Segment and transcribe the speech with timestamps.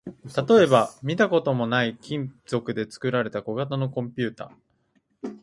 [0.49, 4.51] 例えば、見たこともない金属で作られた小型のコンピュータ